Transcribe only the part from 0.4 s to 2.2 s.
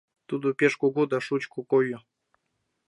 пеш кугу да шучко койо.